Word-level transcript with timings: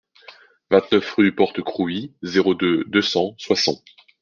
vingt-neuf 0.71 1.13
rue 1.13 1.31
Porte 1.31 1.61
Crouy, 1.61 2.11
zéro 2.23 2.55
deux, 2.55 2.85
deux 2.85 3.03
cents 3.03 3.35
Soissons 3.37 3.83